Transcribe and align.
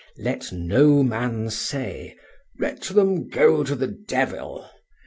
Let 0.17 0.51
no 0.51 1.03
man 1.03 1.51
say, 1.51 2.15
"Let 2.57 2.81
them 2.81 3.27
go 3.29 3.63
to 3.63 3.75
the 3.75 3.85
devil!" 3.85 4.67